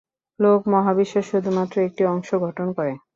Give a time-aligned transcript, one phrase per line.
[0.39, 2.93] লোক মহাবিশ্ব শুধুমাত্র একটি অংশ গঠন করে।